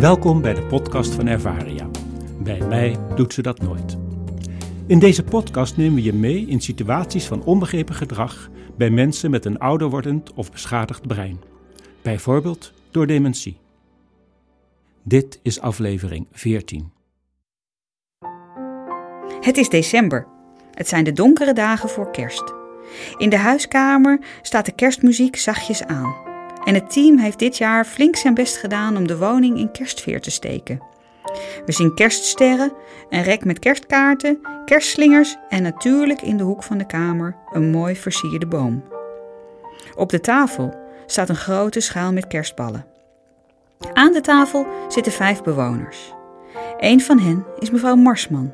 [0.00, 1.88] Welkom bij de podcast van Ervaria.
[2.38, 3.96] Bij mij doet ze dat nooit.
[4.86, 9.44] In deze podcast nemen we je mee in situaties van onbegrepen gedrag bij mensen met
[9.44, 11.40] een ouder wordend of beschadigd brein.
[12.02, 13.58] Bijvoorbeeld door dementie.
[15.02, 16.92] Dit is aflevering 14.
[19.40, 20.26] Het is december.
[20.74, 22.54] Het zijn de donkere dagen voor kerst.
[23.16, 26.25] In de huiskamer staat de kerstmuziek zachtjes aan.
[26.66, 30.20] En het team heeft dit jaar flink zijn best gedaan om de woning in kerstfeer
[30.20, 30.80] te steken.
[31.66, 32.72] We zien kerststerren,
[33.08, 37.96] een rek met kerstkaarten, kerstslingers en natuurlijk in de hoek van de kamer een mooi
[37.96, 38.84] versierde boom.
[39.94, 40.74] Op de tafel
[41.06, 42.86] staat een grote schaal met kerstballen.
[43.92, 46.12] Aan de tafel zitten vijf bewoners.
[46.78, 48.52] Een van hen is mevrouw Marsman.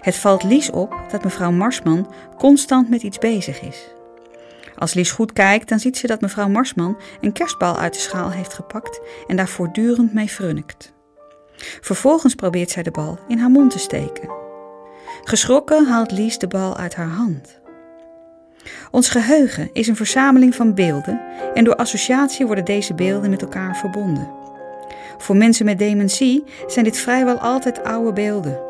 [0.00, 3.94] Het valt Lies op dat mevrouw Marsman constant met iets bezig is.
[4.80, 8.30] Als Lies goed kijkt, dan ziet ze dat mevrouw Marsman een kerstbal uit de schaal
[8.30, 10.92] heeft gepakt en daar voortdurend mee frunnikt.
[11.80, 14.30] Vervolgens probeert zij de bal in haar mond te steken.
[15.24, 17.60] Geschrokken haalt Lies de bal uit haar hand.
[18.90, 21.20] Ons geheugen is een verzameling van beelden
[21.54, 24.30] en door associatie worden deze beelden met elkaar verbonden.
[25.18, 28.60] Voor mensen met dementie zijn dit vrijwel altijd oude beelden.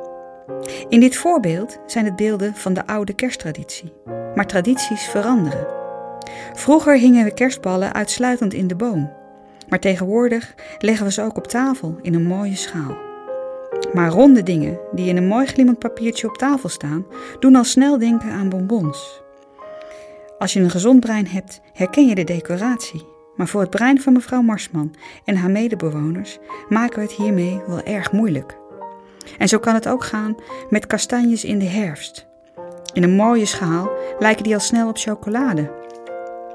[0.89, 3.93] In dit voorbeeld zijn het beelden van de oude kersttraditie.
[4.35, 5.80] Maar tradities veranderen.
[6.53, 9.13] Vroeger hingen we kerstballen uitsluitend in de boom.
[9.69, 12.97] Maar tegenwoordig leggen we ze ook op tafel in een mooie schaal.
[13.93, 17.07] Maar ronde dingen die in een mooi glimmend papiertje op tafel staan,
[17.39, 19.23] doen al snel denken aan bonbons.
[20.39, 23.05] Als je een gezond brein hebt, herken je de decoratie.
[23.37, 24.95] Maar voor het brein van mevrouw Marsman
[25.25, 28.59] en haar medebewoners maken we het hiermee wel erg moeilijk.
[29.39, 30.37] En zo kan het ook gaan
[30.71, 32.27] met kastanjes in de herfst.
[32.93, 35.80] In een mooie schaal lijken die al snel op chocolade.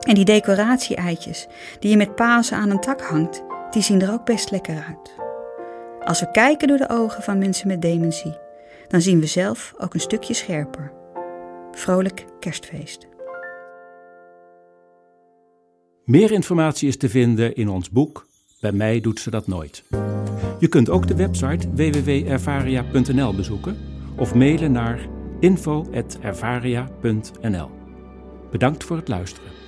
[0.05, 1.47] En die decoratie-eitjes
[1.79, 5.13] die je met Pasen aan een tak hangt, die zien er ook best lekker uit.
[6.03, 8.37] Als we kijken door de ogen van mensen met dementie,
[8.87, 10.91] dan zien we zelf ook een stukje scherper.
[11.71, 13.07] Vrolijk kerstfeest.
[16.03, 18.27] Meer informatie is te vinden in ons boek
[18.59, 19.83] Bij mij doet ze dat nooit.
[20.59, 23.77] Je kunt ook de website www.ervaria.nl bezoeken
[24.17, 25.07] of mailen naar
[25.39, 27.69] info.ervaria.nl.
[28.51, 29.64] Bedankt voor het luisteren.